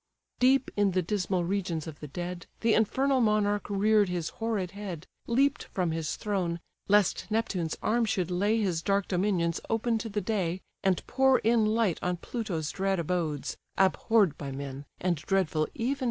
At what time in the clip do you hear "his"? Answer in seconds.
4.09-4.29, 5.91-6.15, 8.59-8.81